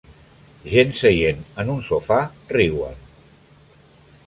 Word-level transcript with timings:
Gent 0.75 0.93
seient 0.99 1.43
en 1.63 1.69
un 1.75 1.85
sofà 1.89 2.19
riuen. 2.57 3.01